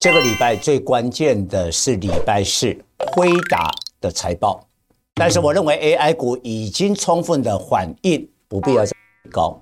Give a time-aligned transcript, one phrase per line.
[0.00, 3.68] 这个礼拜最关键的是礼拜四辉达
[4.00, 4.64] 的财报，
[5.14, 8.92] 但是我认为 AI 股已经充分的反应，不必要再
[9.28, 9.60] 高，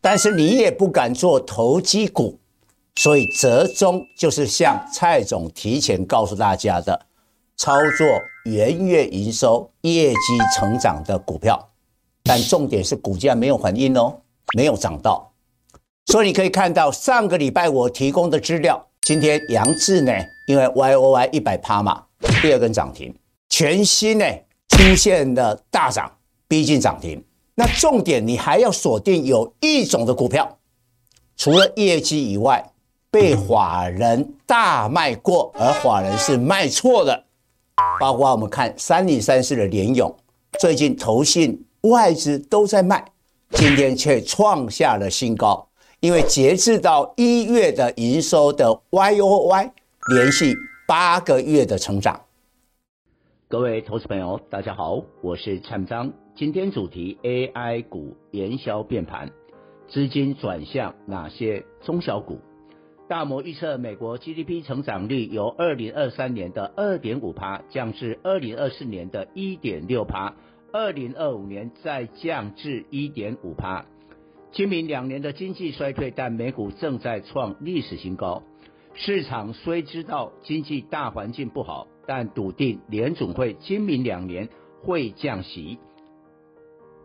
[0.00, 2.38] 但是你也不敢做投机股，
[2.96, 6.98] 所以折中就是像蔡总提前告诉大家的，
[7.58, 8.06] 操作
[8.50, 11.68] 元月营收业绩成长的股票，
[12.22, 14.18] 但重点是股价没有反应哦，
[14.56, 15.30] 没有涨到，
[16.06, 18.87] 所以你可以看到上个礼拜我提供的资料。
[19.02, 20.12] 今天杨志呢，
[20.46, 22.04] 因为 Y O Y 一百趴嘛，
[22.42, 23.14] 第二根涨停，
[23.48, 24.24] 全新呢
[24.68, 26.10] 出现了大涨，
[26.46, 27.24] 逼近涨停。
[27.54, 30.58] 那重点你还要锁定有一种的股票，
[31.36, 32.72] 除了业绩以外，
[33.10, 37.24] 被法人大卖过，而法人是卖错的，
[37.98, 40.14] 包括我们看三零三四的联咏，
[40.60, 43.04] 最近投信外资都在卖，
[43.52, 45.67] 今天却创下了新高。
[46.00, 49.72] 因为截至到一月的营收的 Y O Y
[50.14, 50.54] 连续
[50.86, 52.20] 八个月的成长。
[53.48, 56.12] 各位投资朋友，大家好，我是蔡章。
[56.36, 59.32] 今天主题 AI 股元宵变盘，
[59.88, 62.38] 资金转向哪些中小股？
[63.08, 70.36] 大摩预测美国 GDP 成长率由二零二三年的二点五趴降至二零二四年的一点六趴，
[70.72, 73.84] 二零二五年再降至一点五趴。
[74.50, 78.42] 今明两年的经济衰退，但美股正在创历史新高。
[78.94, 84.48] 市场虽知道经济大环境不好，但笃定联总会今明两年
[84.82, 85.78] 会降息。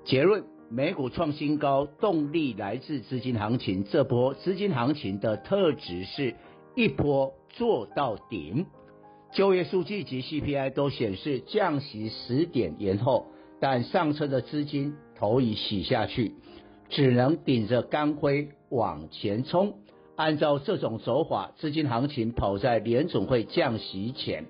[0.03, 3.83] 结论：美股创新高，动力来自资金行情。
[3.83, 6.35] 这波资金行情的特质是
[6.75, 8.65] 一波做到顶。
[9.33, 13.27] 就业数据及 CPI 都显示降息时点延后，
[13.59, 16.33] 但上车的资金头已洗下去。
[16.93, 19.75] 只能顶着钢盔往前冲。
[20.15, 24.45] 按照这种走法，资金行情跑在联总会降息前，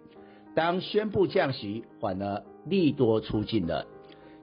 [0.54, 3.88] 当宣布降息，反而利多出尽了。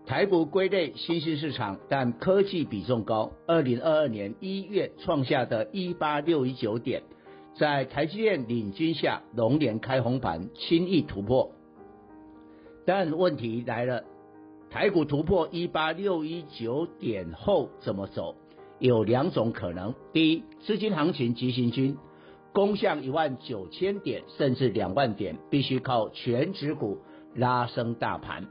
[0.07, 3.33] 台股归类新兴市场，但科技比重高。
[3.47, 7.03] 二零二二年一月创下的一八六一九点，
[7.55, 11.53] 在台积电领军下，龙年开红盘，轻易突破。
[12.87, 14.05] 但问题来了。
[14.71, 18.37] 台股突破一八六一九点后怎么走？
[18.79, 21.97] 有两种可能：第一，资金行情急行军，
[22.53, 26.99] 攻向一万九千点甚至两万点，必须靠全值股
[27.35, 28.47] 拉升大盘。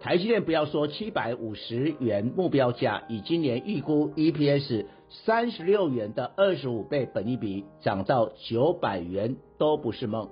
[0.00, 10.30] 台积电不要说七百五十元目标价，以今年预估 EPS 三十六元的二十五倍本益比，涨到九百元都不是梦。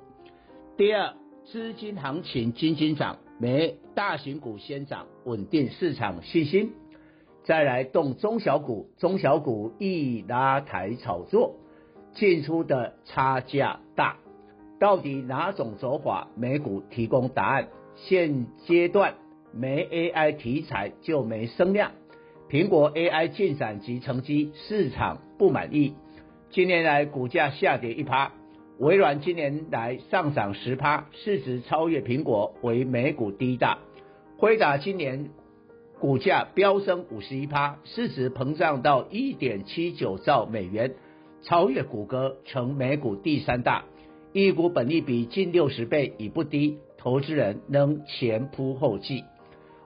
[0.77, 1.13] 第二，
[1.45, 3.19] 资金行情金金涨。
[3.39, 6.73] 没大型股先涨，稳定市场信心，
[7.45, 11.57] 再来动中小股，中小股易拉抬炒作，
[12.15, 14.17] 进出的差价大，
[14.79, 16.29] 到底哪种走法？
[16.37, 17.69] 美股提供答案。
[17.97, 19.15] 现阶段
[19.53, 21.93] 没 AI 题材就没声量，
[22.49, 25.95] 苹果 AI 进展及成绩市场不满意，
[26.51, 28.33] 近年来股价下跌一趴。
[28.79, 33.79] 微软今年来上涨十趴，市值超越苹果，为美股第一大。
[34.37, 35.31] 辉达今年
[36.01, 40.95] 股价飙升五十一趴，市值膨胀到一点七九兆美元，
[41.43, 43.85] 超越谷歌，成美股第三大。
[44.33, 49.23] 一股本益比近六十倍已不低，投资人能前仆后继。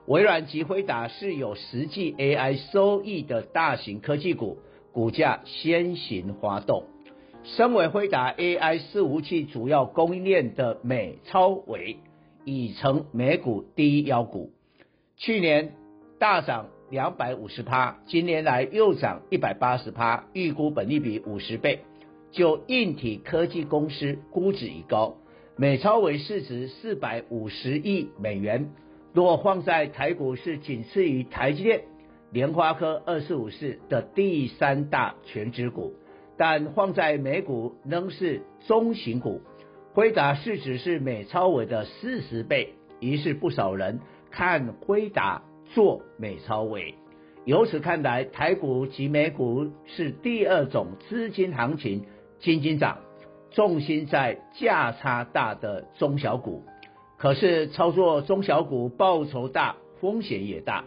[0.07, 4.57] 微软及辉达是有实际 AI 收益的大型科技股，
[4.91, 6.85] 股价先行滑动。
[7.43, 11.97] 身为辉达 AI 伺服器主要供应链的美超伟，
[12.45, 14.51] 已成美股第一妖股。
[15.17, 15.73] 去年
[16.19, 21.79] 大涨两百五十趴，今年来又涨一百八十趴，预估本利比五十倍。
[22.31, 25.15] 就硬体科技公司估值已高，
[25.55, 28.69] 美超伟市值四百五十亿美元，
[29.13, 31.81] 若放在台股是仅次于台积电、
[32.31, 35.95] 联发科二四五四的第三大全值股。
[36.39, 39.41] 但放在美股仍是中型股，
[39.93, 43.99] 辉达市值是美超伟的四十倍，于是不少人
[44.31, 45.41] 看辉达
[45.73, 46.95] 做美超伟。
[47.43, 52.05] 由此看来，台股及美股是第二种资金行情，
[52.39, 52.99] 金金涨，
[53.51, 56.63] 重心在价差大的中小股。
[57.17, 60.85] 可是操作中小股报酬大，风险也大。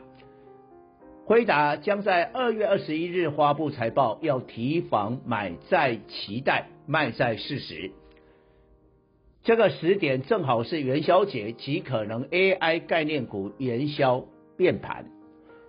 [1.33, 7.91] 辉达将在二月二十一日发布财报，要提防买在期待，卖在事实。
[9.43, 14.27] 这个时点正好是元宵节，极可能 AI 概念股元宵
[14.59, 15.07] 变盘。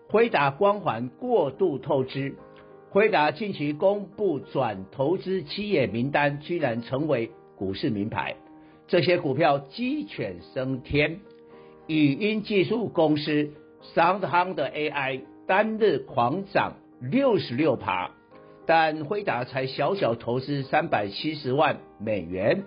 [0.10, 2.36] 辉达光环过度透支，
[2.89, 8.36] 辉达近期公布转投资企业名单，居然成为股市名牌，
[8.89, 11.21] 这些股票鸡犬升天。
[11.88, 13.51] 语音技术公司
[13.95, 18.12] SoundHound 的 AI 单日狂涨六十六趴，
[18.66, 22.63] 但辉达才小小投资三百七十万美元，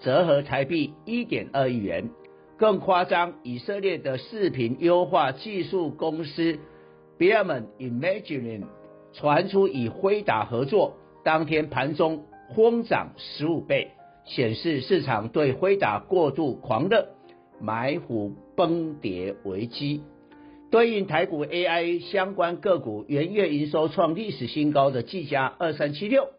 [0.00, 2.10] 折合台币一点二亿元。
[2.56, 6.60] 更夸张，以色列的视频优化技术公司
[7.18, 8.62] Beamon Imagery
[9.12, 10.94] 传出与辉达合作，
[11.24, 13.90] 当天盘中疯涨十五倍，
[14.24, 17.08] 显示市场对辉达过度狂热，
[17.60, 20.02] 埋伏崩跌危机。
[20.72, 26.30] 对应台股 AI 相关个股，元月营收创历史新高的技嘉二三七六。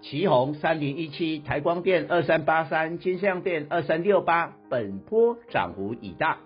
[0.00, 6.38] 奇鋐三零一七、台光电二三八三、金像电二三六八，本波涨幅已大。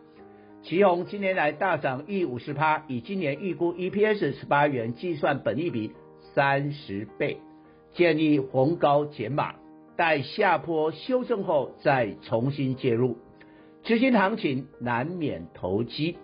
[0.63, 5.93] 奇鋐今年来大涨逾五十趴，以今年预估 EPS 十八元计算，本益比
[6.35, 7.37] 三十倍，
[7.93, 9.57] 建议逢高减码，
[9.95, 13.19] 待下波修正后再重新介入。
[13.85, 16.17] 资金行情难免投机。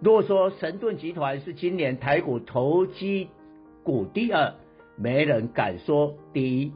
[0.00, 3.28] 若说神盾集团是今年台股投机
[3.82, 4.54] 股第二。
[4.98, 6.72] 没人敢说第一。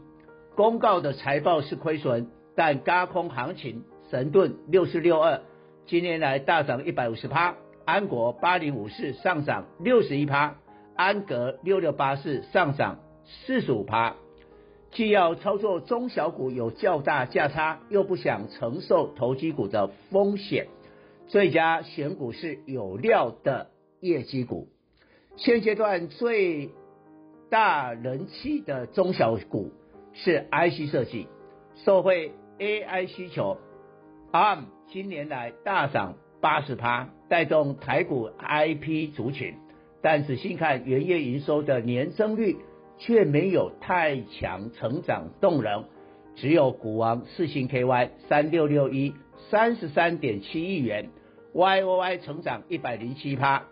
[0.55, 5.41] 公告的财报是亏损，但高空行情，神盾六四六二
[5.87, 7.55] 今年来大涨一百五十趴，
[7.87, 10.57] 安国八零五四上涨六十一趴，
[10.95, 14.17] 安格六六八四上涨四十五趴。
[14.91, 20.67] 既要操作中小股有较大价差，又不想承受投机股的风险，
[21.31, 23.69] 最佳选股是有料的
[24.01, 24.67] 业绩股。
[25.37, 26.71] 现阶段最
[27.49, 29.71] 大人气的中小股
[30.13, 31.29] 是 IC 设计，
[31.85, 33.59] 受惠 AI 需求
[34.33, 39.55] ，ARM 今年来大涨八十趴，带动台股 IP 族群，
[40.03, 42.57] 但仔细看元月营收的年增率
[42.99, 45.85] 却没有太强成长动能，
[46.35, 49.15] 只有股王四星 KY 三六六一
[49.49, 51.11] 三十三点七亿元
[51.55, 53.65] ，YOY 成长一百零七趴。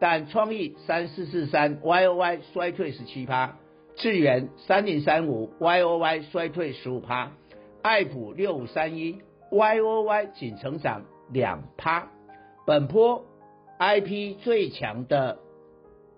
[0.00, 3.56] 但创意三四四三 Y O Y 衰退十七趴，
[3.94, 7.30] 智原三零三五 Y O Y 衰退十五趴，
[7.80, 12.10] 爱普六五三一 Y O Y 仅成长两趴。
[12.66, 13.24] 本波
[13.78, 15.38] I P 最强的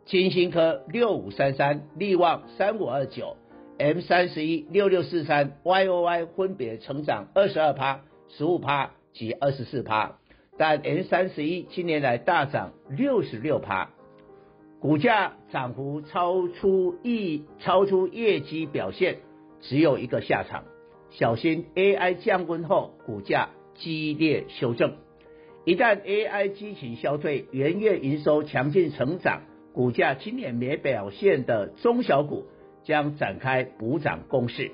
[0.07, 3.37] 晶心科六五三三，力旺三五二九
[3.79, 8.01] M 三十一六六四三 Y O Y 分别成长二十二趴、
[8.31, 10.17] 十五趴及二十四趴。
[10.59, 13.91] 但 N 三十一今年来大涨六十六趴，
[14.81, 19.19] 股价涨幅超出业超出业绩表现，
[19.61, 20.65] 只有一个下场，
[21.11, 24.95] 小心 AI 降温后股价激烈修正。
[25.65, 29.43] 一旦 AI 激情消退，元月营收强劲成长，
[29.75, 32.47] 股价今年没表现的中小股
[32.85, 34.71] 将展开补涨攻势。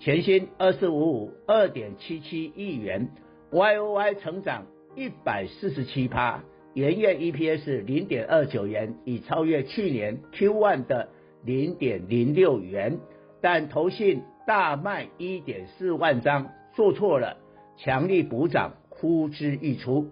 [0.00, 3.10] 全新二四五五二点七七亿元
[3.50, 4.66] ，Y O Y 成长。
[4.96, 11.08] 一百四十七趴，元月 EPS 零点二九元，已超越去年 Q1 的
[11.44, 12.98] 零点零六元。
[13.40, 17.36] 但投信大卖一点四万张，做错了，
[17.76, 20.10] 强力补涨呼之欲出。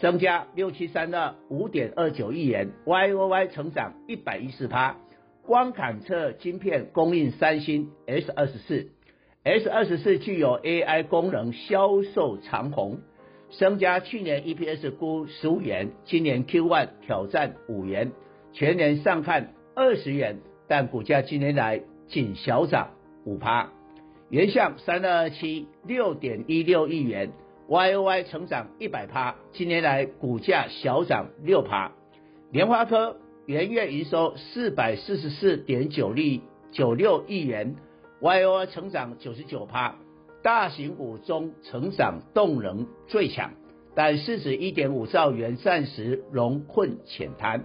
[0.00, 4.96] 升加六七三二五点二九亿元，YOY 成长一百一十趴。
[5.46, 8.88] 光感测晶片供应三星 S 二十四
[9.44, 13.00] ，S 二十四具有 AI 功能，销售长红。
[13.58, 18.10] 升佳去年 EPS 估十五元，今年 Q1 挑战五元，
[18.52, 22.90] 全年上看二十元，但股价今年来仅小涨
[23.24, 23.70] 五趴。
[24.28, 27.30] 原相三二二七六点一六亿元
[27.68, 31.92] ，YOY 成长一百趴，今年来股价小涨六趴。
[32.50, 36.40] 联发科元月营收四百四十四点九亿
[36.72, 37.76] 九六亿元
[38.20, 39.94] ，YOY 成长九十九趴。
[40.44, 43.52] 大型股中成长动能最强，
[43.94, 47.64] 但市值一点五兆元暂时融困浅滩。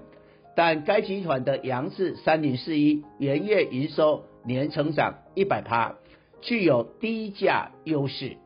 [0.56, 5.98] 但该集团的扬智三零四一元月营收年成长一百趴，
[6.40, 8.38] 具有低价优势。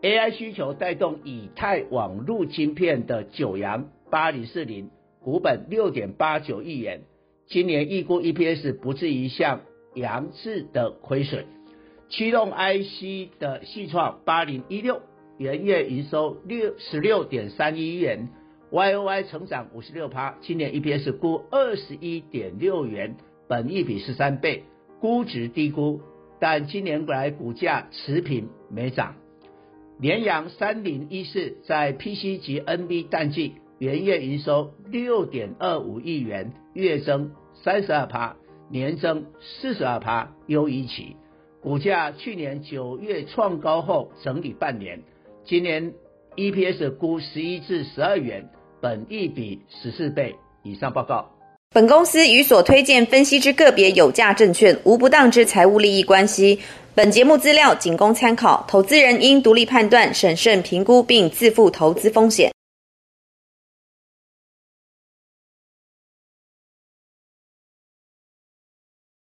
[0.00, 4.88] AI 需求带动以太网路晶片的九阳八零四零
[5.20, 7.02] 股本六点八九亿元，
[7.48, 9.60] 今年预估 EPS 不至于像
[9.94, 11.44] 扬智的亏损。
[12.08, 15.02] 驱动 IC 的系创八零一六
[15.38, 18.28] 元月营收六十六点三一亿元
[18.70, 23.16] ，YOY 成长五十六趴，今年 EPS 估二十一点六元，
[23.48, 24.64] 本益比十三倍，
[25.00, 26.00] 估值低估，
[26.38, 29.16] 但今年来股价持平没涨。
[29.98, 38.36] 联阳三零一四在 PC 及 NB 淡季元月营收六点二五亿元，月增三十二趴，
[38.70, 41.16] 年增四十二趴，优于期。
[41.64, 45.00] 股价去年九月创高后整理半年，
[45.46, 45.94] 今年
[46.36, 48.46] EPS 估十一至十二元，
[48.82, 50.34] 本益比十四倍。
[50.62, 51.30] 以上报告。
[51.70, 56.60] 本公司与所推荐分析之个别有价证券无不当之财务利益关系。
[56.94, 62.53] 本节目资料仅供参考，投资人应独立判断、审慎评估并自负投资风险。